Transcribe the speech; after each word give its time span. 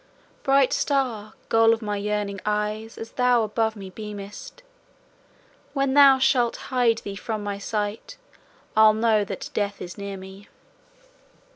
Bright 0.41 0.73
star, 0.73 1.33
goal 1.49 1.73
of 1.75 1.83
my 1.83 1.95
yearning 1.95 2.41
eyes 2.43 2.97
As 2.97 3.11
thou 3.11 3.43
above 3.43 3.75
me 3.75 3.91
beamest, 3.91 4.63
When 5.73 5.93
thou 5.93 6.17
shalt 6.17 6.55
hide 6.55 6.97
thee 7.03 7.15
from 7.15 7.43
my 7.43 7.59
sight 7.59 8.17
I'll 8.75 8.95
know 8.95 9.23
that 9.23 9.51
death 9.53 9.79
is 9.79 9.99
near 9.99 10.17
me. 10.17 10.47